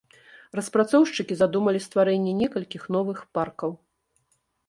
[0.59, 3.71] Распрацоўшчыкі задумалі стварэнне некалькіх новых паркаў.